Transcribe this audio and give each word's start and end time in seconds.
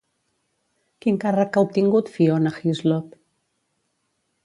Quin 1.05 1.19
càrrec 1.25 1.59
ha 1.59 1.63
obtingut 1.67 2.11
Fiona 2.17 2.57
Hyslop? 2.59 3.17